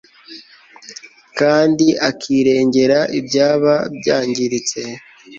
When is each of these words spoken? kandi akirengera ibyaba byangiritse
kandi 1.39 1.87
akirengera 2.09 2.99
ibyaba 3.19 3.73
byangiritse 3.97 4.81